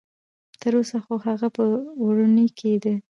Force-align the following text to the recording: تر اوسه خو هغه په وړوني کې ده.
تر 0.61 0.73
اوسه 0.79 0.97
خو 1.05 1.13
هغه 1.27 1.47
په 1.55 1.63
وړوني 2.05 2.47
کې 2.57 2.71
ده. 2.83 2.93